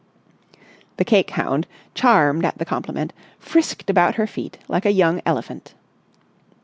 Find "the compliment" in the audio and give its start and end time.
2.57-3.13